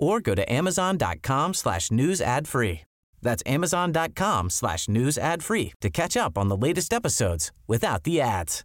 [0.00, 2.80] or go to amazon.com slash news ad free.
[3.22, 8.20] That's amazon.com slash news ad free to catch up on the latest episodes without the
[8.20, 8.64] ads.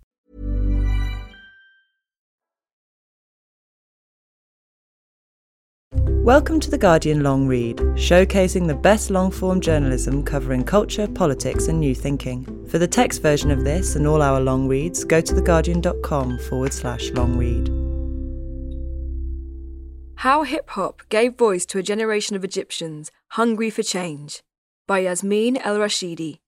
[6.26, 11.68] Welcome to The Guardian Long Read, showcasing the best long form journalism covering culture, politics,
[11.68, 12.66] and new thinking.
[12.68, 16.74] For the text version of this and all our long reads, go to theguardian.com forward
[16.74, 17.85] slash long read.
[20.20, 24.42] How Hip Hop Gave Voice to a Generation of Egyptians Hungry for Change
[24.88, 26.40] by Yasmine El Rashidi.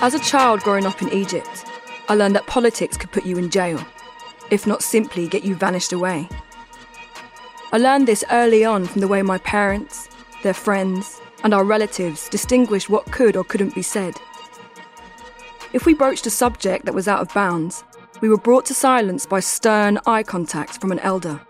[0.00, 1.64] As a child growing up in Egypt,
[2.08, 3.84] I learned that politics could put you in jail,
[4.50, 6.28] if not simply get you vanished away.
[7.72, 10.08] I learned this early on from the way my parents,
[10.42, 14.14] their friends, and our relatives distinguished what could or couldn't be said.
[15.72, 17.84] If we broached a subject that was out of bounds,
[18.20, 21.40] we were brought to silence by stern eye contact from an elder.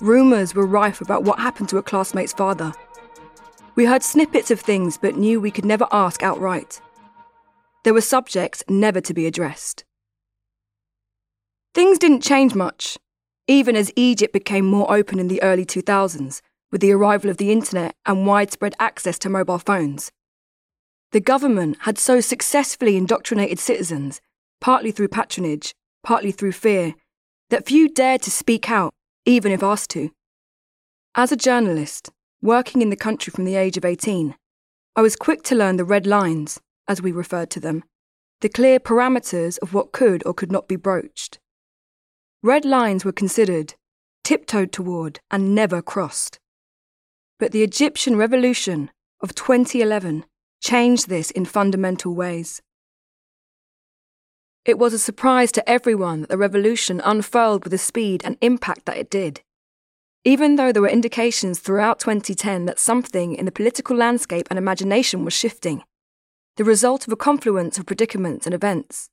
[0.00, 2.72] Rumours were rife about what happened to a classmate's father.
[3.74, 6.80] We heard snippets of things but knew we could never ask outright.
[7.84, 9.84] There were subjects never to be addressed.
[11.74, 12.98] Things didn't change much,
[13.48, 16.42] even as Egypt became more open in the early 2000s
[16.72, 20.10] with the arrival of the internet and widespread access to mobile phones.
[21.12, 24.20] The government had so successfully indoctrinated citizens,
[24.60, 26.94] partly through patronage, partly through fear,
[27.50, 28.94] that few dared to speak out,
[29.26, 30.10] even if asked to.
[31.14, 34.34] As a journalist, working in the country from the age of 18,
[34.96, 37.84] I was quick to learn the red lines, as we referred to them,
[38.40, 41.38] the clear parameters of what could or could not be broached.
[42.42, 43.74] Red lines were considered,
[44.24, 46.40] tiptoed toward, and never crossed.
[47.42, 50.26] But the Egyptian revolution of 2011
[50.60, 52.62] changed this in fundamental ways.
[54.64, 58.84] It was a surprise to everyone that the revolution unfurled with the speed and impact
[58.84, 59.40] that it did.
[60.22, 65.24] Even though there were indications throughout 2010 that something in the political landscape and imagination
[65.24, 65.82] was shifting,
[66.58, 69.10] the result of a confluence of predicaments and events.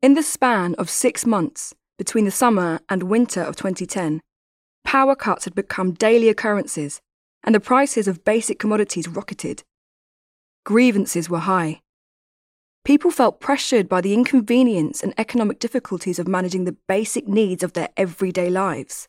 [0.00, 4.22] In the span of six months between the summer and winter of 2010,
[4.82, 7.02] power cuts had become daily occurrences
[7.44, 9.62] and the prices of basic commodities rocketed.
[10.64, 11.80] Grievances were high.
[12.84, 17.74] People felt pressured by the inconvenience and economic difficulties of managing the basic needs of
[17.74, 19.08] their everyday lives.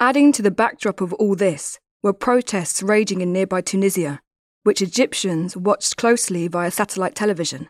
[0.00, 4.20] Adding to the backdrop of all this were protests raging in nearby Tunisia,
[4.62, 7.68] which Egyptians watched closely via satellite television.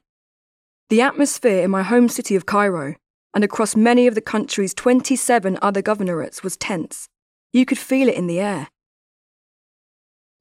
[0.90, 2.96] The atmosphere in my home city of Cairo
[3.34, 7.08] and across many of the country's 27 other governorates was tense.
[7.52, 8.68] You could feel it in the air.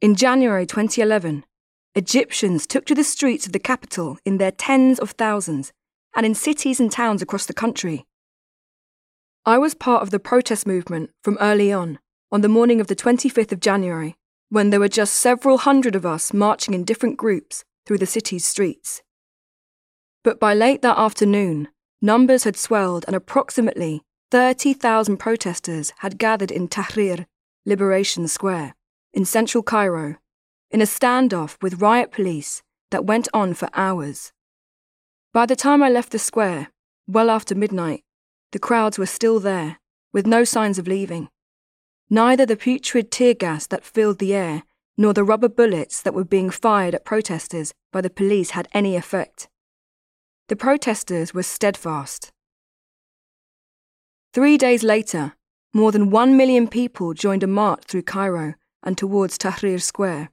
[0.02, 1.46] In January 2011,
[1.96, 5.72] Egyptians took to the streets of the capital in their tens of thousands
[6.16, 8.06] and in cities and towns across the country.
[9.46, 12.00] I was part of the protest movement from early on,
[12.32, 14.16] on the morning of the 25th of January,
[14.50, 18.46] when there were just several hundred of us marching in different groups through the city's
[18.46, 19.02] streets.
[20.24, 21.70] But by late that afternoon,
[22.02, 27.26] numbers had swelled and approximately 30,000 protesters had gathered in Tahrir,
[27.66, 28.76] Liberation Square,
[29.14, 30.18] in central Cairo,
[30.70, 34.34] in a standoff with riot police that went on for hours.
[35.34, 36.70] By the time I left the square,
[37.08, 38.04] well after midnight,
[38.52, 39.80] the crowds were still there,
[40.12, 41.30] with no signs of leaving.
[42.10, 44.64] Neither the putrid tear gas that filled the air
[44.98, 48.96] nor the rubber bullets that were being fired at protesters by the police had any
[48.96, 49.48] effect.
[50.48, 52.32] The protesters were steadfast.
[54.38, 55.34] Three days later,
[55.74, 58.54] more than one million people joined a march through Cairo
[58.84, 60.30] and towards Tahrir Square.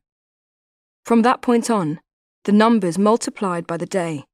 [1.07, 2.01] From that point on,
[2.45, 4.27] the numbers multiplied by the day.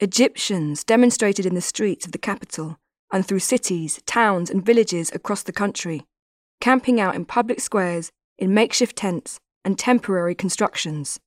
[0.00, 2.76] Egyptians demonstrated in the streets of the capital
[3.12, 6.02] and through cities, towns, and villages across the country,
[6.60, 11.20] camping out in public squares, in makeshift tents, and temporary constructions.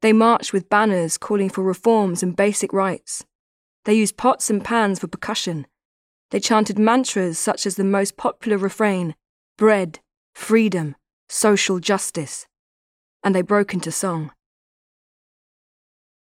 [0.00, 3.22] They marched with banners calling for reforms and basic rights.
[3.84, 5.66] They used pots and pans for percussion.
[6.30, 9.14] They chanted mantras such as the most popular refrain
[9.56, 10.00] bread,
[10.34, 10.96] freedom,
[11.28, 12.46] social justice.
[13.22, 14.32] And they broke into song.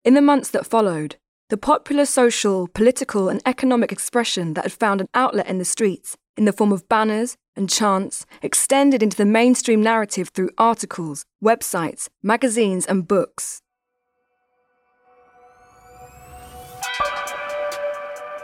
[0.04, 1.18] In the months that followed,
[1.50, 6.16] the popular social, political, and economic expression that had found an outlet in the streets,
[6.38, 12.08] in the form of banners and chants, extended into the mainstream narrative through articles, websites,
[12.24, 13.62] magazines, and books.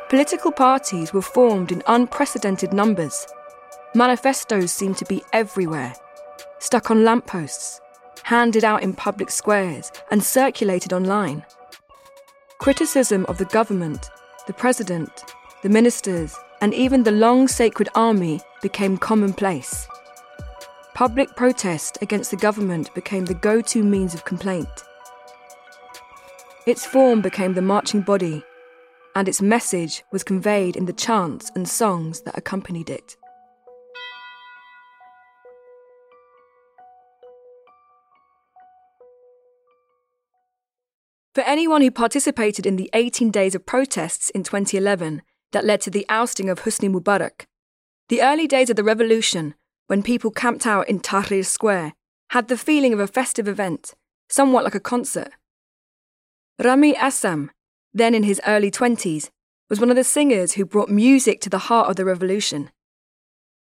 [0.09, 3.25] Political parties were formed in unprecedented numbers.
[3.95, 5.95] Manifestos seemed to be everywhere,
[6.59, 7.81] stuck on lampposts,
[8.21, 11.43] handed out in public squares, and circulated online.
[12.59, 14.11] Criticism of the government,
[14.45, 15.23] the president,
[15.63, 19.87] the ministers, and even the long sacred army became commonplace.
[20.93, 24.83] Public protest against the government became the go to means of complaint.
[26.67, 28.43] Its form became the marching body,
[29.15, 33.15] and its message was conveyed in the chants and songs that accompanied it.
[41.33, 45.21] For anyone who participated in the 18 days of protests in 2011
[45.51, 47.45] that led to the ousting of Hosni Mubarak,
[48.07, 49.55] the early days of the revolution,
[49.87, 51.93] when people camped out in Tahrir Square,
[52.29, 53.93] had the feeling of a festive event,
[54.29, 55.31] somewhat like a concert.
[56.63, 57.49] Rami Essam,
[57.95, 59.29] then in his early 20s,
[59.69, 62.69] was one of the singers who brought music to the heart of the revolution.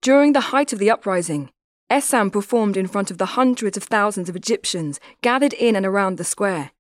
[0.02, 1.52] During the height of the uprising,
[1.90, 6.18] Essam performed in front of the hundreds of thousands of Egyptians gathered in and around
[6.18, 6.72] the square.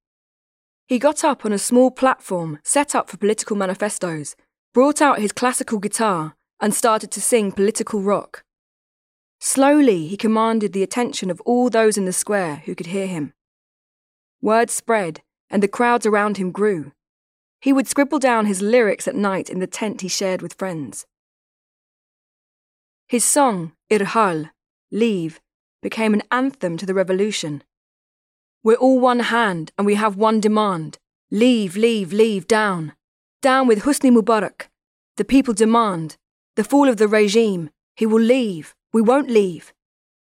[0.87, 4.35] He got up on a small platform set up for political manifestos,
[4.73, 8.43] brought out his classical guitar, and started to sing political rock.
[9.39, 13.33] Slowly, he commanded the attention of all those in the square who could hear him.
[14.41, 16.91] Word spread, and the crowds around him grew.
[17.65, 21.07] He would scribble down his lyrics at night in the tent he shared with friends.
[23.07, 24.51] His song, Irhal,
[24.91, 25.39] Leave,
[25.81, 27.63] became an anthem to the revolution.
[28.63, 30.99] We're all one hand and we have one demand.
[31.31, 32.93] Leave, leave, leave, down.
[33.41, 34.67] Down with Hosni Mubarak.
[35.17, 36.17] The people demand.
[36.57, 37.71] The fall of the regime.
[37.95, 38.75] He will leave.
[38.93, 39.73] We won't leave.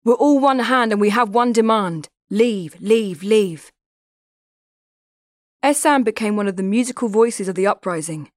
[0.05, 2.07] We're all one hand and we have one demand.
[2.29, 3.69] Leave, leave, leave.
[5.63, 8.29] Essam became one of the musical voices of the uprising.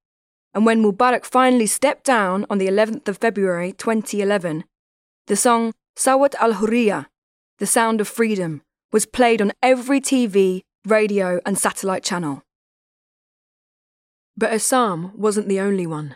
[0.53, 4.63] And when Mubarak finally stepped down on the 11th of February 2011,
[5.27, 7.07] the song Sawat al Hurriya,
[7.59, 8.61] the sound of freedom,
[8.93, 12.43] was played on every TV, radio, and satellite channel.
[14.37, 16.15] But Essam wasn't the only one.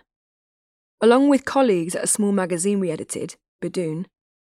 [1.02, 4.06] Along with colleagues at a small magazine we edited, Bidoun,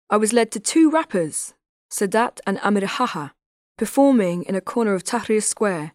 [0.08, 1.54] I was led to two rappers,
[1.90, 3.28] Sadat and Amir Haha,
[3.76, 5.92] performing in a corner of Tahrir Square,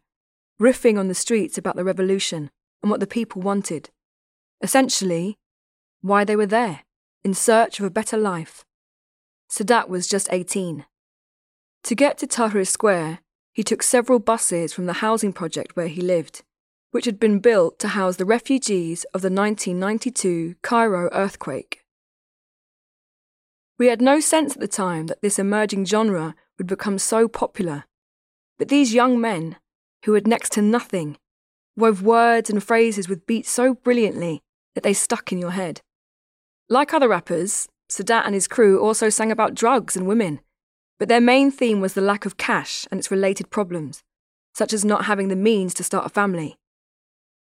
[0.59, 2.49] riffing on the streets about the revolution
[2.81, 3.89] and what the people wanted.
[4.61, 5.37] Essentially,
[6.01, 6.81] why they were there,
[7.23, 8.65] in search of a better life.
[9.49, 10.85] Sadat was just 18.
[11.83, 13.19] To get to Tahrir Square,
[13.53, 16.43] he took several buses from the housing project where he lived,
[16.91, 21.83] which had been built to house the refugees of the 1992 Cairo earthquake.
[23.77, 27.85] We had no sense at the time that this emerging genre would become so popular,
[28.57, 29.55] but these young men,
[30.05, 31.17] who had next to nothing,
[31.75, 34.41] wove words and phrases with beats so brilliantly
[34.75, 35.81] that they stuck in your head.
[36.69, 40.39] Like other rappers, Sadat and his crew also sang about drugs and women
[40.99, 44.03] but their main theme was the lack of cash and its related problems,
[44.53, 46.57] such as not having the means to start a family.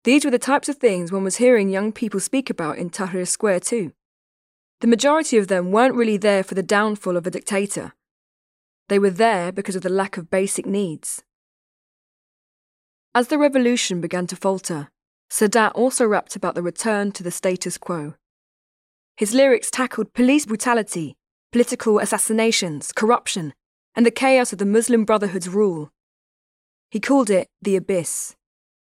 [0.04, 3.26] These were the types of things one was hearing young people speak about in Tahrir
[3.26, 3.92] Square too.
[4.80, 7.94] The majority of them weren't really there for the downfall of a dictator.
[8.88, 11.24] They were there because of the lack of basic needs.
[13.18, 14.90] As the revolution began to falter,
[15.28, 18.14] Sadat also rapped about the return to the status quo.
[19.16, 21.16] His lyrics tackled police brutality
[21.50, 23.54] political assassinations, corruption,
[23.96, 25.90] and the chaos of the Muslim Brotherhood's rule.
[26.92, 28.36] He called it the abyss,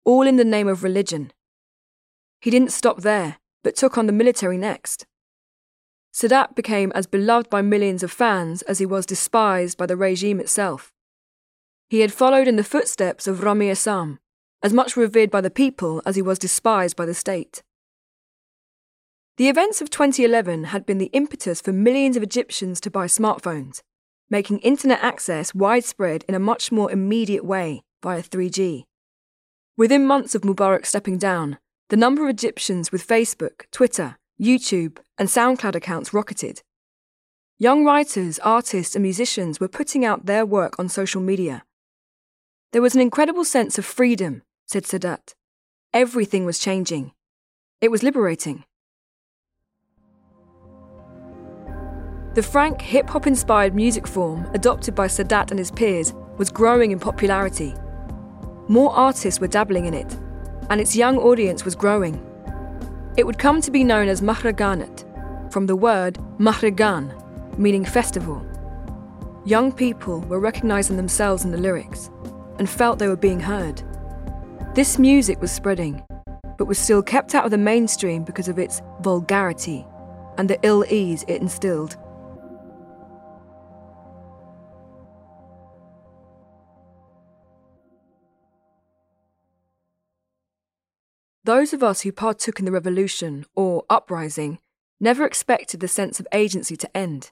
[0.06, 1.34] all in the name of religion.
[2.40, 3.36] He didn't stop there,
[3.66, 5.06] but took on the military next.
[6.14, 10.40] Sadat became as beloved by millions of fans as he was despised by the regime
[10.40, 10.94] itself.
[11.90, 14.20] He had followed in the footsteps of Rami Essam,
[14.64, 17.64] as much revered by the people as he was despised by the state.
[19.38, 23.82] The events of 2011 had been the impetus for millions of Egyptians to buy smartphones,
[24.30, 28.84] making internet access widespread in a much more immediate way via 3G.
[29.78, 31.58] Within months of Mubarak stepping down,
[31.90, 36.62] the number of Egyptians with Facebook, Twitter, YouTube, and SoundCloud accounts rocketed.
[37.58, 41.64] Young writers, artists, and musicians were putting out their work on social media.
[42.74, 45.34] There was an incredible sense of freedom, said Sadat.
[45.94, 47.12] Everything was changing.
[47.82, 48.64] It was liberating.
[52.34, 56.92] The frank, hip hop inspired music form adopted by Sadat and his peers was growing
[56.92, 57.74] in popularity.
[58.70, 60.18] More artists were dabbling in it,
[60.70, 62.26] and its young audience was growing.
[63.18, 68.46] It would come to be known as Mahraganat, from the word Mahragan, meaning festival.
[69.44, 72.10] Young people were recognizing themselves in the lyrics
[72.60, 73.84] and felt they were being heard.
[74.74, 76.02] This music was spreading,
[76.58, 79.86] but was still kept out of the mainstream because of its vulgarity
[80.38, 81.98] and the ill ease it instilled.
[91.44, 94.60] Those of us who partook in the revolution, or uprising,
[95.02, 97.32] never expected the sense of agency to end.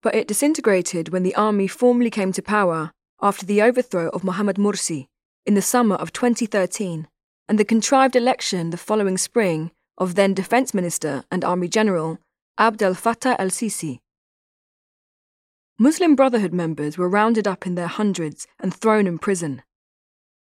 [0.00, 4.56] But it disintegrated when the army formally came to power after the overthrow of Mohamed
[4.56, 5.08] Morsi
[5.50, 7.08] in the summer of 2013
[7.48, 12.18] and the contrived election the following spring of then Defence Minister and Army General
[12.56, 13.98] Abdel Fattah el Sisi.
[15.76, 19.64] Muslim Brotherhood members were rounded up in their hundreds and thrown in prison.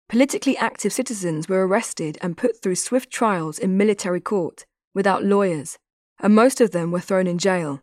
[0.08, 5.78] Politically active citizens were arrested and put through swift trials in military court without lawyers,
[6.22, 7.82] and most of them were thrown in jail.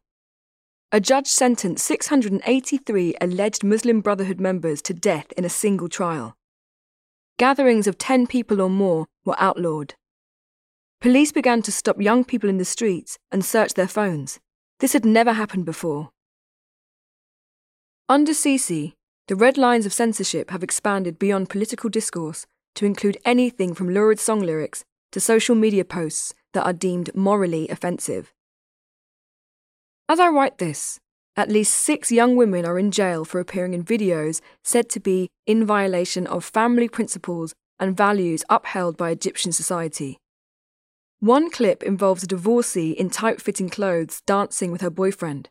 [0.91, 6.35] A judge sentenced 683 alleged Muslim Brotherhood members to death in a single trial.
[7.41, 9.95] Gatherings of 10 people or more were outlawed.
[11.01, 14.39] Police began to stop young people in the streets and search their phones.
[14.81, 16.11] This had never happened before.
[18.11, 18.93] Under Sisi,
[19.27, 22.45] the red lines of censorship have expanded beyond political discourse
[22.75, 27.71] to include anything from lurid song lyrics to social media posts that are deemed morally
[27.71, 28.35] offensive.
[30.11, 31.01] As I write this,
[31.41, 35.31] at least six young women are in jail for appearing in videos said to be
[35.47, 40.19] in violation of family principles and values upheld by Egyptian society.
[41.19, 45.49] One clip involves a divorcee in tight fitting clothes dancing with her boyfriend.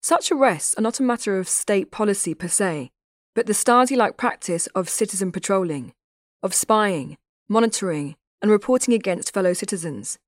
[0.00, 2.90] Such arrests are not a matter of state policy per se,
[3.34, 5.92] but the Stasi like practice of citizen patrolling,
[6.40, 7.16] of spying,
[7.48, 10.18] monitoring, and reporting against fellow citizens.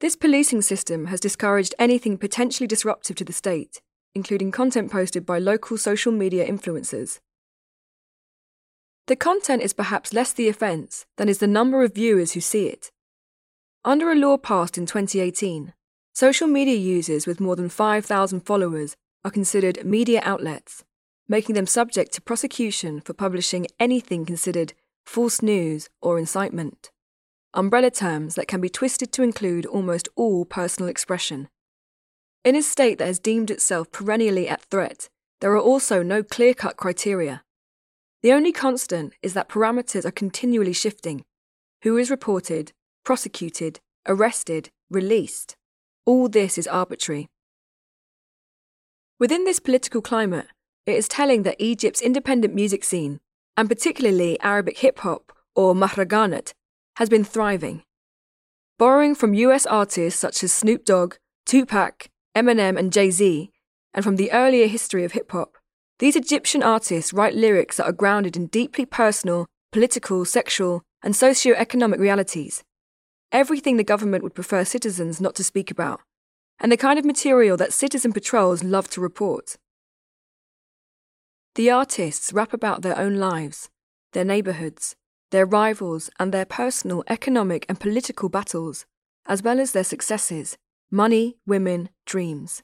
[0.00, 3.80] This policing system has discouraged anything potentially disruptive to the state,
[4.14, 7.20] including content posted by local social media influencers.
[9.06, 12.66] The content is perhaps less the offence than is the number of viewers who see
[12.66, 12.90] it.
[13.84, 15.74] Under a law passed in 2018,
[16.12, 20.84] Social media users with more than 5,000 followers are considered media outlets,
[21.28, 24.74] making them subject to prosecution for publishing anything considered
[25.06, 26.90] false news or incitement.
[27.52, 31.48] Umbrella terms that can be twisted to include almost all personal expression.
[32.44, 35.08] In a state that has deemed itself perennially at threat,
[35.40, 37.42] there are also no clear cut criteria.
[38.22, 41.24] The only constant is that parameters are continually shifting
[41.82, 42.72] who is reported,
[43.04, 45.56] prosecuted, arrested, released.
[46.04, 47.28] All this is arbitrary.
[49.18, 50.46] Within this political climate,
[50.86, 53.20] it is telling that Egypt's independent music scene,
[53.56, 56.52] and particularly Arabic hip hop or mahraganat,
[57.00, 57.82] has been thriving.
[58.78, 63.50] Borrowing from US artists such as Snoop Dogg, Tupac, Eminem, and Jay Z,
[63.92, 65.56] and from the earlier history of hip hop,
[65.98, 71.98] these Egyptian artists write lyrics that are grounded in deeply personal, political, sexual, and socio-economic
[71.98, 72.62] realities
[73.32, 76.00] everything the government would prefer citizens not to speak about,
[76.58, 79.56] and the kind of material that citizen patrols love to report.
[81.54, 83.70] The artists rap about their own lives,
[84.12, 84.96] their neighbourhoods,
[85.30, 88.86] their rivals, and their personal economic and political battles,
[89.26, 90.56] as well as their successes
[90.90, 92.62] money, women, dreams.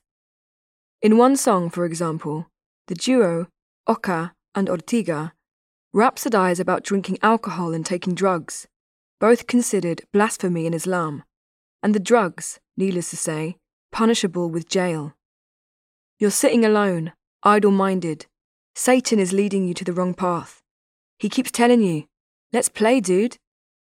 [1.00, 2.48] In one song, for example,
[2.88, 3.46] the duo,
[3.86, 5.32] Oka and Ortega,
[5.94, 8.66] rhapsodize about drinking alcohol and taking drugs,
[9.20, 11.22] both considered blasphemy in Islam,
[11.82, 13.56] and the drugs, needless to say,
[13.92, 15.14] punishable with jail.
[16.18, 18.26] You're sitting alone, idle minded.
[18.74, 20.60] Satan is leading you to the wrong path.
[21.18, 22.04] He keeps telling you,
[22.52, 23.36] Let's play, dude.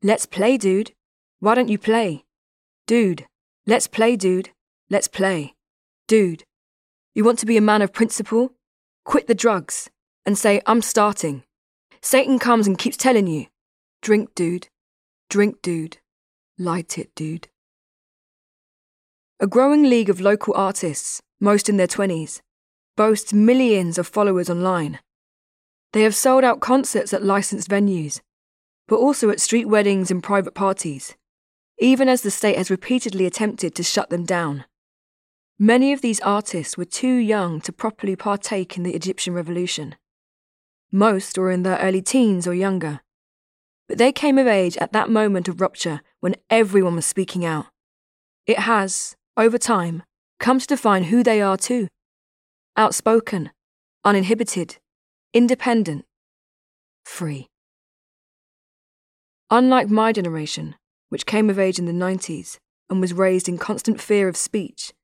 [0.02, 0.92] Let's play, dude.
[1.40, 2.24] Why don't you play?
[2.86, 3.26] Dude,
[3.66, 4.50] let's play, dude.
[4.90, 5.54] Let's play.
[6.08, 6.44] Dude,
[7.14, 8.52] you want to be a man of principle?
[9.04, 9.90] Quit the drugs
[10.24, 11.42] and say, I'm starting.
[12.00, 13.46] Satan comes and keeps telling you,
[14.02, 14.68] Drink, dude.
[15.30, 15.98] Drink, dude.
[16.58, 17.48] Light it, dude.
[19.38, 22.40] A growing league of local artists, most in their 20s,
[22.96, 24.98] boasts millions of followers online.
[25.92, 28.20] They have sold out concerts at licensed venues,
[28.88, 31.16] but also at street weddings and private parties,
[31.78, 34.64] even as the state has repeatedly attempted to shut them down.
[35.58, 39.94] Many of these artists were too young to properly partake in the Egyptian revolution.
[40.90, 43.00] Most were in their early teens or younger.
[43.88, 47.66] But they came of age at that moment of rupture when everyone was speaking out.
[48.46, 50.02] It has, over time,
[50.38, 51.88] come to define who they are too
[52.76, 53.50] outspoken,
[54.04, 54.78] uninhibited,
[55.34, 56.04] independent,
[57.04, 57.48] free.
[59.52, 60.76] Unlike my generation,
[61.10, 62.56] which came of age in the 90s
[62.88, 64.94] and was raised in constant fear of speech,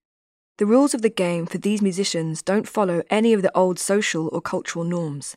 [0.56, 4.30] the rules of the game for these musicians don't follow any of the old social
[4.32, 5.36] or cultural norms.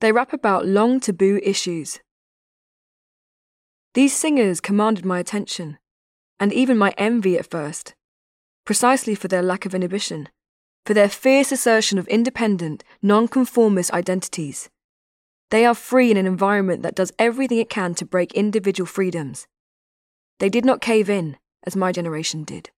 [0.00, 2.00] They rap about long taboo issues.
[3.92, 5.76] These singers commanded my attention,
[6.38, 7.94] and even my envy at first,
[8.64, 10.30] precisely for their lack of inhibition,
[10.86, 14.70] for their fierce assertion of independent, nonconformist identities.
[15.50, 19.48] They are free in an environment that does everything it can to break individual freedoms.
[20.38, 22.70] They did not cave in, as my generation did.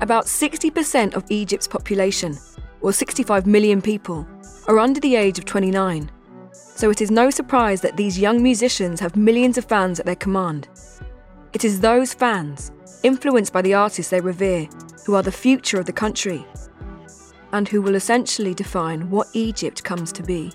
[0.00, 2.36] About 60% of Egypt's population,
[2.80, 4.26] or 65 million people,
[4.66, 6.10] are under the age of 29.
[6.52, 10.16] So it is no surprise that these young musicians have millions of fans at their
[10.16, 10.68] command.
[11.52, 12.72] It is those fans,
[13.04, 14.68] influenced by the artists they revere,
[15.06, 16.44] who are the future of the country,
[17.52, 20.52] and who will essentially define what Egypt comes to be.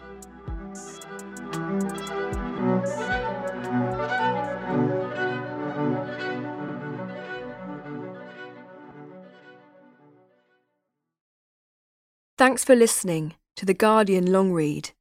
[12.37, 14.91] Thanks for listening to The Guardian Long Read.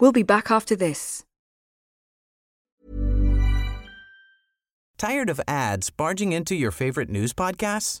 [0.00, 1.24] We'll be back after this.
[4.98, 8.00] Tired of ads barging into your favorite news podcasts?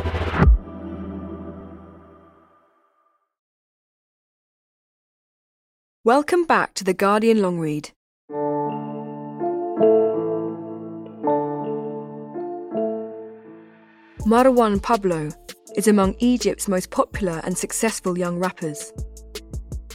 [6.03, 7.91] Welcome back to the Guardian Long Read.
[14.25, 15.29] Marwan Pablo
[15.75, 18.91] is among Egypt's most popular and successful young rappers.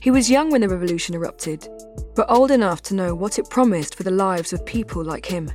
[0.01, 1.67] He was young when the revolution erupted,
[2.15, 5.51] but old enough to know what it promised for the lives of people like him.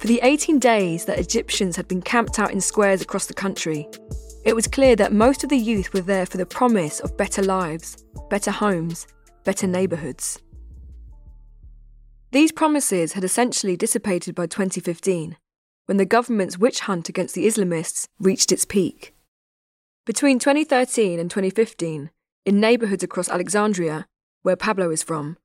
[0.00, 3.86] For the 18 days that Egyptians had been camped out in squares across the country,
[4.46, 7.42] it was clear that most of the youth were there for the promise of better
[7.42, 9.06] lives, better homes,
[9.46, 10.40] better neighbourhoods.
[12.32, 15.36] These promises had essentially dissipated by 2015,
[15.86, 19.14] when the government's witch hunt against the Islamists reached its peak.
[20.04, 22.10] Between 2013 and 2015,
[22.44, 24.06] in neighbourhoods across Alexandria,
[24.42, 25.36] where Pablo is from,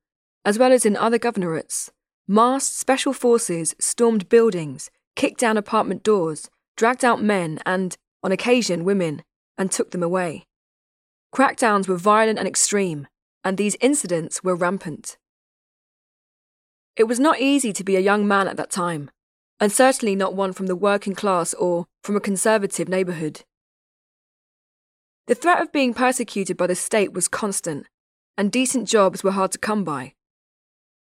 [0.44, 1.90] as well as in other governorates,
[2.26, 8.84] masked special forces stormed buildings, kicked down apartment doors, dragged out men and, on occasion,
[8.84, 9.22] women,
[9.56, 10.44] and took them away.
[11.32, 13.06] Crackdowns were violent and extreme,
[13.44, 15.16] and these incidents were rampant.
[16.96, 19.10] It was not easy to be a young man at that time,
[19.58, 23.42] and certainly not one from the working class or from a conservative neighbourhood.
[25.26, 27.86] The threat of being persecuted by the state was constant,
[28.36, 30.14] and decent jobs were hard to come by.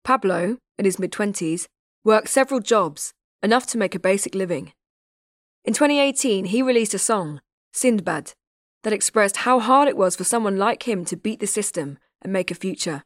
[0.03, 1.67] Pablo, in his mid 20s,
[2.03, 4.73] worked several jobs, enough to make a basic living.
[5.63, 7.41] In 2018, he released a song,
[7.73, 8.33] Sindbad,
[8.83, 12.33] that expressed how hard it was for someone like him to beat the system and
[12.33, 13.03] make a future.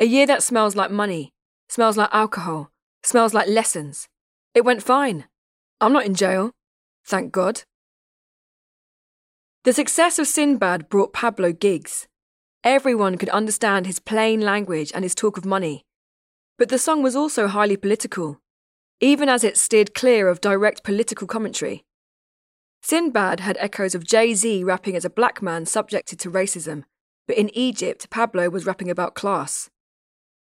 [0.00, 1.32] A year that smells like money,
[1.68, 2.70] smells like alcohol,
[3.02, 4.08] smells like lessons.
[4.54, 5.24] It went fine.
[5.80, 6.52] I'm not in jail.
[7.04, 7.62] Thank God.
[9.64, 12.06] The success of Sinbad brought Pablo gigs.
[12.64, 15.84] Everyone could understand his plain language and his talk of money.
[16.56, 18.40] But the song was also highly political,
[19.00, 21.84] even as it steered clear of direct political commentary.
[22.82, 26.84] Sinbad had echoes of Jay Z rapping as a black man subjected to racism,
[27.28, 29.70] but in Egypt, Pablo was rapping about class.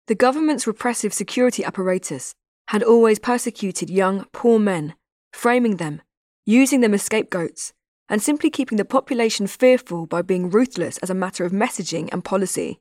[0.08, 2.36] The government's repressive security apparatus
[2.68, 4.94] had always persecuted young, poor men,
[5.34, 6.02] framing them,
[6.46, 7.74] using them as scapegoats,
[8.08, 12.24] and simply keeping the population fearful by being ruthless as a matter of messaging and
[12.24, 12.80] policy.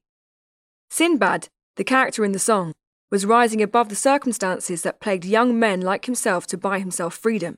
[0.91, 2.75] Sinbad, the character in the song,
[3.11, 7.57] was rising above the circumstances that plagued young men like himself to buy himself freedom.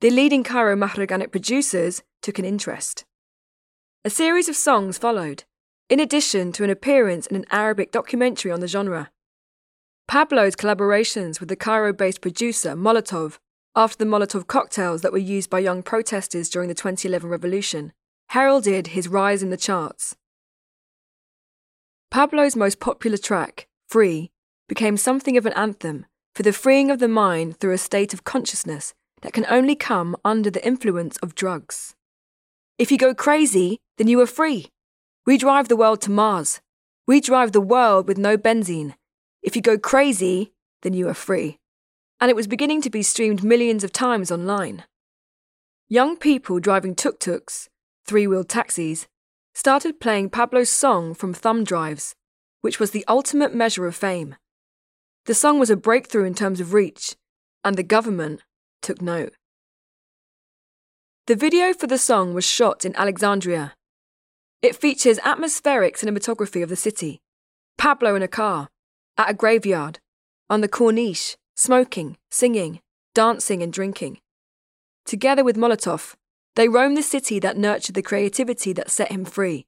[0.00, 3.04] The leading Cairo Mahraganat producers took an interest.
[4.04, 5.44] A series of songs followed,
[5.88, 9.12] in addition to an appearance in an Arabic documentary on the genre.
[10.08, 13.38] Pablo's collaborations with the Cairo based producer Molotov
[13.76, 17.92] after the Molotov cocktails that were used by young protesters during the 2011 revolution
[18.30, 20.16] heralded his rise in the charts.
[22.10, 24.32] Pablo's most popular track, Free,
[24.68, 28.24] became something of an anthem for the freeing of the mind through a state of
[28.24, 31.94] consciousness that can only come under the influence of drugs.
[32.78, 34.66] If you go crazy, then you are free.
[35.26, 36.60] We drive the world to Mars.
[37.06, 38.96] We drive the world with no benzene.
[39.44, 40.50] If you go crazy,
[40.82, 41.60] then you are free.
[42.20, 44.82] And it was beginning to be streamed millions of times online.
[45.88, 47.68] Young people driving tuk tuks,
[48.04, 49.06] three wheeled taxis,
[49.54, 52.16] started playing Pablo's song from thumb drives,
[52.60, 54.34] which was the ultimate measure of fame.
[55.26, 57.14] The song was a breakthrough in terms of reach,
[57.62, 58.42] and the government
[58.80, 59.34] took note.
[61.28, 63.74] The video for the song was shot in Alexandria.
[64.62, 67.20] It features atmospheric cinematography of the city,
[67.78, 68.68] Pablo in a car,
[69.18, 69.98] at a graveyard,
[70.48, 72.78] on the Corniche, smoking, singing,
[73.12, 74.18] dancing, and drinking.
[75.04, 76.14] Together with Molotov,
[76.54, 79.66] they roam the city that nurtured the creativity that set him free.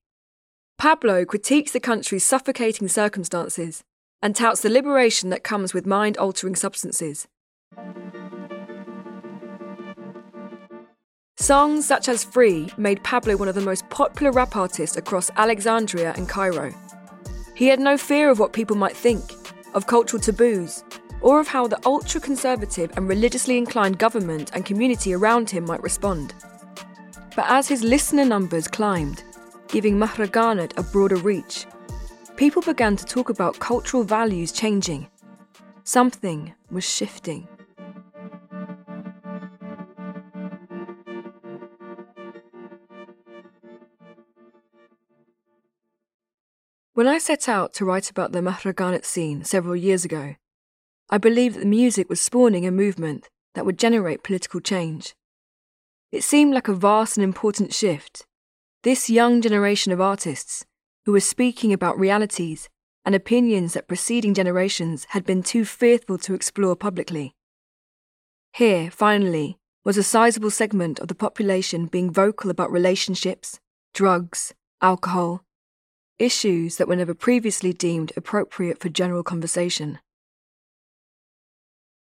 [0.79, 3.83] Pablo critiques the country's suffocating circumstances
[4.23, 7.27] and touts the liberation that comes with mind altering substances.
[11.37, 16.15] Songs such as Free made Pablo one of the most popular rap artists across Alexandria
[16.17, 16.73] and Cairo.
[17.57, 19.23] He had no fear of what people might think,
[19.75, 20.85] of cultural taboos,
[21.21, 25.83] or of how the ultra conservative and religiously inclined government and community around him might
[25.83, 26.35] respond.
[27.35, 29.25] But as his listener numbers climbed,
[29.67, 31.67] giving Mahraganat a broader reach,
[32.37, 35.09] people began to talk about cultural values changing.
[35.83, 37.49] Something was shifting.
[46.95, 50.37] When I set out to write about the Mahraganat scene several years ago,
[51.11, 55.13] I believed that the music was spawning a movement that would generate political change.
[56.13, 58.27] It seemed like a vast and important shift.
[58.85, 60.67] This young generation of artists,
[61.05, 62.69] who were speaking about realities
[63.05, 67.35] and opinions that preceding generations had been too fearful to explore publicly.
[68.53, 73.59] Here, finally, was a sizable segment of the population being vocal about relationships,
[73.95, 75.43] drugs, alcohol,
[76.19, 79.99] issues that were never previously deemed appropriate for general conversation.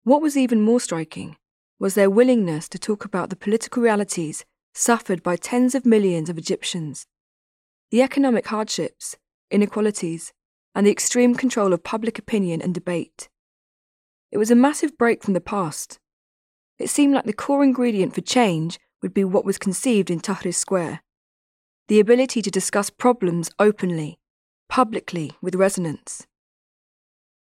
[0.03, 1.37] What was even more striking
[1.79, 6.37] was their willingness to talk about the political realities suffered by tens of millions of
[6.37, 7.05] Egyptians,
[7.91, 9.15] the economic hardships,
[9.51, 10.33] inequalities,
[10.75, 13.29] and the extreme control of public opinion and debate.
[14.31, 15.99] It was a massive break from the past.
[16.79, 20.53] It seemed like the core ingredient for change would be what was conceived in Tahrir
[20.53, 21.01] Square
[21.87, 24.17] the ability to discuss problems openly,
[24.69, 26.25] publicly, with resonance.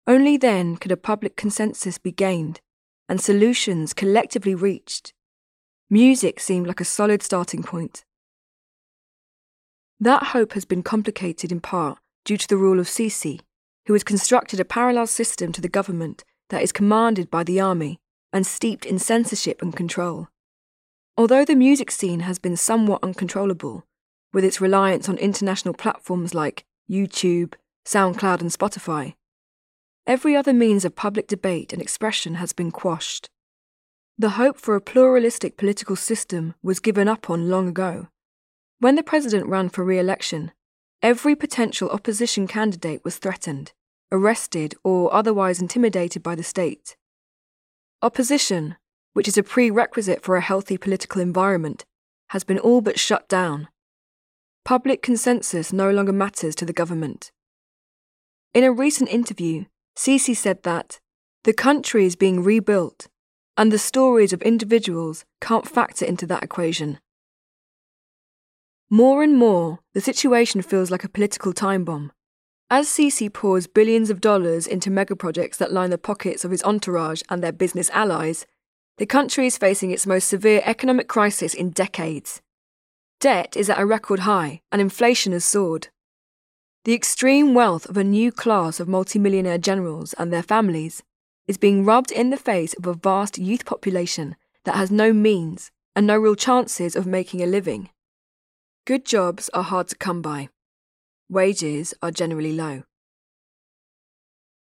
[0.06, 2.60] Only then could a public consensus be gained
[3.08, 5.12] and solutions collectively reached.
[5.90, 8.04] Music seemed like a solid starting point.
[10.00, 13.40] That hope has been complicated in part due to the rule of Sisi,
[13.86, 17.98] who has constructed a parallel system to the government that is commanded by the army
[18.32, 20.28] and steeped in censorship and control.
[21.16, 23.84] Although the music scene has been somewhat uncontrollable,
[24.34, 27.54] with its reliance on international platforms like YouTube,
[27.86, 29.14] SoundCloud, and Spotify.
[30.06, 33.30] Every other means of public debate and expression has been quashed.
[34.18, 38.08] The hope for a pluralistic political system was given up on long ago.
[38.80, 40.52] When the president ran for re election,
[41.00, 43.72] every potential opposition candidate was threatened,
[44.12, 46.96] arrested, or otherwise intimidated by the state.
[48.02, 48.76] Opposition,
[49.14, 51.84] which is a prerequisite for a healthy political environment,
[52.28, 53.68] has been all but shut down.
[54.64, 57.30] Public consensus no longer matters to the government.
[58.54, 61.00] In a recent interview, Sisi said that
[61.44, 63.08] the country is being rebuilt,
[63.58, 66.98] and the stories of individuals can't factor into that equation.
[68.88, 72.10] More and more, the situation feels like a political time bomb.
[72.70, 77.20] As Sisi pours billions of dollars into megaprojects that line the pockets of his entourage
[77.28, 78.46] and their business allies,
[78.96, 82.40] the country is facing its most severe economic crisis in decades.
[83.24, 85.88] Debt is at a record high, and inflation has soared.
[86.84, 91.02] The extreme wealth of a new class of multimillionaire generals and their families
[91.46, 95.70] is being rubbed in the face of a vast youth population that has no means
[95.96, 97.88] and no real chances of making a living.
[98.84, 100.50] Good jobs are hard to come by.
[101.30, 102.82] Wages are generally low.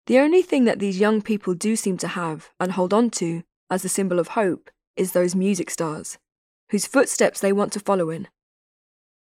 [0.06, 3.42] The only thing that these young people do seem to have and hold on to
[3.68, 6.18] as a symbol of hope is those music stars,
[6.70, 8.28] whose footsteps they want to follow in.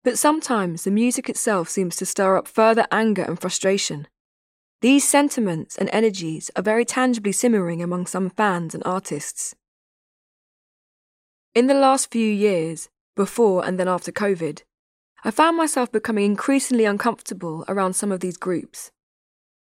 [0.03, 4.09] But sometimes the music itself seems to stir up further anger and frustration.
[4.81, 9.55] These sentiments and energies are very tangibly simmering among some fans and artists.
[11.55, 14.63] In the last few years, before and then after COVID,
[15.23, 18.91] I found myself becoming increasingly uncomfortable around some of these groups.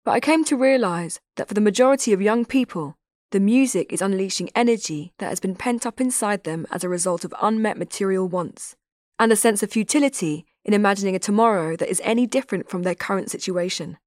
[0.04, 2.94] But I came to realise that for the majority of young people,
[3.32, 7.24] the music is unleashing energy that has been pent up inside them as a result
[7.24, 8.76] of unmet material wants,
[9.22, 12.94] and a sense of futility in imagining a tomorrow that is any different from their
[12.94, 13.98] current situation.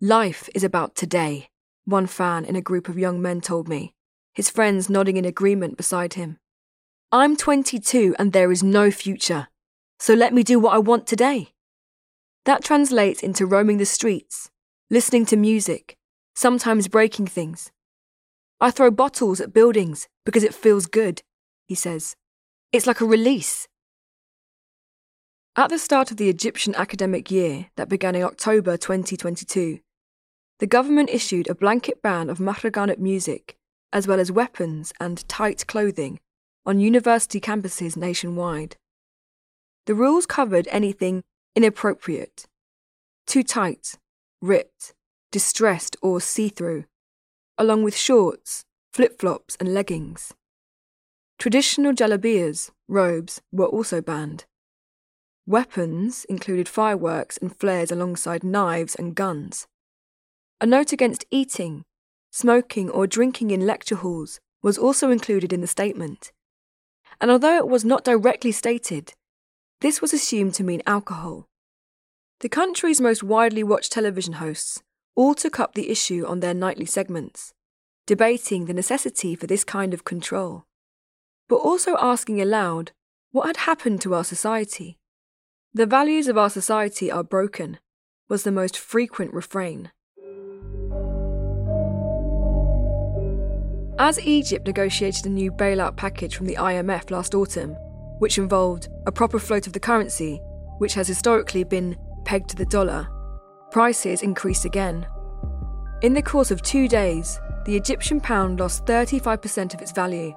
[0.00, 1.50] Life is about today,
[1.84, 3.94] one fan in a group of young men told me,
[4.32, 6.38] his friends nodding in agreement beside him.
[7.12, 9.48] I'm 22 and there is no future
[10.00, 11.52] so let me do what I want today.
[12.46, 14.50] That translates into roaming the streets,
[14.88, 15.98] listening to music,
[16.34, 17.70] sometimes breaking things.
[18.62, 21.22] I throw bottles at buildings because it feels good,
[21.66, 22.16] he says.
[22.72, 23.68] It's like a release.
[25.60, 29.80] At the start of the Egyptian academic year that began in October 2022,
[30.58, 33.58] the government issued a blanket ban of Mahraganat music,
[33.92, 36.18] as well as weapons and tight clothing,
[36.64, 38.76] on university campuses nationwide.
[39.84, 42.46] The rules covered anything inappropriate,
[43.26, 43.98] too tight,
[44.40, 44.94] ripped,
[45.30, 46.86] distressed, or see through,
[47.58, 50.32] along with shorts, flip flops, and leggings.
[51.38, 54.46] Traditional jalabiyas, robes, were also banned.
[55.50, 59.66] Weapons included fireworks and flares alongside knives and guns.
[60.60, 61.82] A note against eating,
[62.30, 66.30] smoking, or drinking in lecture halls was also included in the statement.
[67.20, 69.14] And although it was not directly stated,
[69.80, 71.48] this was assumed to mean alcohol.
[72.38, 74.84] The country's most widely watched television hosts
[75.16, 77.52] all took up the issue on their nightly segments,
[78.06, 80.66] debating the necessity for this kind of control,
[81.48, 82.92] but also asking aloud
[83.32, 84.99] what had happened to our society.
[85.72, 87.78] The values of our society are broken,
[88.28, 89.92] was the most frequent refrain.
[93.96, 97.76] As Egypt negotiated a new bailout package from the IMF last autumn,
[98.18, 100.40] which involved a proper float of the currency,
[100.78, 103.06] which has historically been pegged to the dollar,
[103.70, 105.06] prices increased again.
[106.02, 110.34] In the course of two days, the Egyptian pound lost 35% of its value.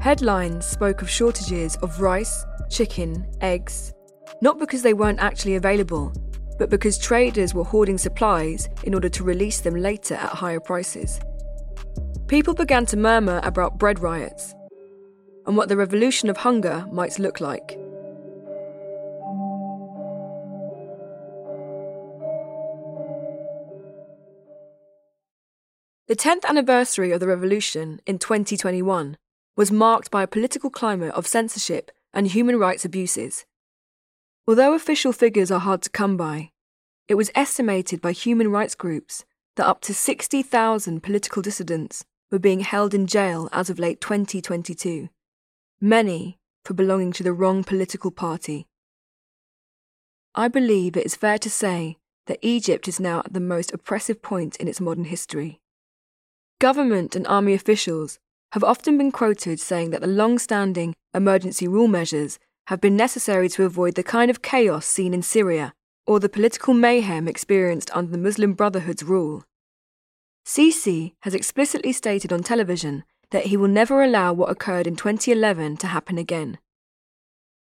[0.00, 3.92] Headlines spoke of shortages of rice, chicken, eggs,
[4.40, 6.12] not because they weren't actually available,
[6.58, 11.20] but because traders were hoarding supplies in order to release them later at higher prices.
[12.26, 14.54] People began to murmur about bread riots,
[15.46, 17.78] and what the revolution of hunger might look like.
[26.06, 29.16] The 10th anniversary of the revolution in 2021
[29.56, 33.46] was marked by a political climate of censorship and human rights abuses.
[34.46, 36.50] Although official figures are hard to come by,
[37.08, 39.24] it was estimated by human rights groups
[39.56, 45.08] that up to 60,000 political dissidents were being held in jail as of late 2022
[45.80, 48.66] many for belonging to the wrong political party.
[50.34, 54.22] I believe it is fair to say that Egypt is now at the most oppressive
[54.22, 55.60] point in its modern history.
[56.58, 58.18] Government and army officials
[58.52, 63.48] have often been quoted saying that the long standing emergency rule measures have been necessary
[63.50, 65.74] to avoid the kind of chaos seen in Syria
[66.06, 69.44] or the political mayhem experienced under the Muslim Brotherhood's rule.
[70.46, 75.78] Sisi has explicitly stated on television that he will never allow what occurred in 2011
[75.78, 76.58] to happen again.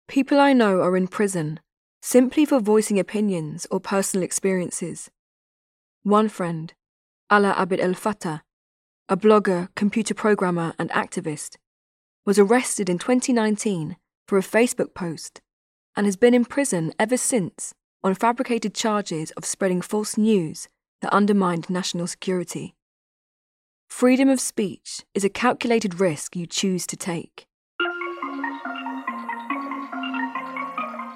[0.08, 1.60] People I know are in prison
[2.02, 5.10] simply for voicing opinions or personal experiences.
[6.02, 6.74] One friend,
[7.30, 8.42] Alaa Abd El Fattah,
[9.08, 11.56] a blogger, computer programmer, and activist,
[12.26, 15.40] was arrested in 2019 for a Facebook post
[15.96, 20.68] and has been in prison ever since on fabricated charges of spreading false news
[21.00, 22.74] that undermined national security.
[23.88, 27.46] Freedom of speech is a calculated risk you choose to take.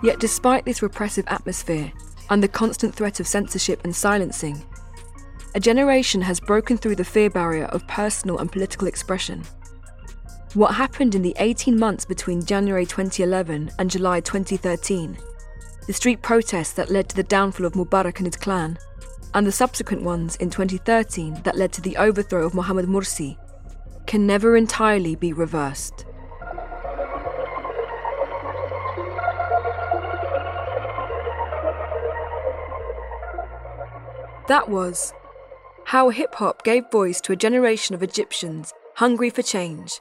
[0.03, 1.91] Yet, despite this repressive atmosphere
[2.29, 4.63] and the constant threat of censorship and silencing,
[5.55, 9.43] a generation has broken through the fear barrier of personal and political expression.
[10.57, 15.19] What happened in the 18 months between January 2011 and July 2013,
[15.87, 18.79] the street protests that led to the downfall of Mubarak and his clan,
[19.35, 23.37] and the subsequent ones in 2013 that led to the overthrow of Mohamed Morsi,
[24.07, 26.07] can never entirely be reversed.
[34.49, 35.13] That was
[35.85, 40.01] How Hip Hop Gave Voice to a Generation of Egyptians Hungry for Change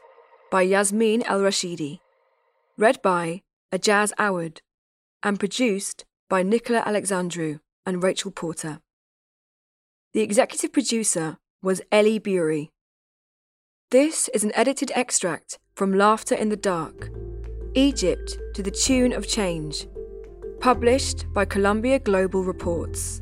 [0.51, 1.99] by Yasmine El Rashidi.
[2.77, 4.61] Read by Ajaz Awad
[5.23, 8.79] and produced by Nicola Alexandru and Rachel Porter.
[10.13, 12.71] The executive producer was Ellie Bury.
[13.91, 17.09] This is an edited extract from Laughter in the Dark
[17.73, 19.87] Egypt to the Tune of Change,
[20.59, 23.21] published by Columbia Global Reports.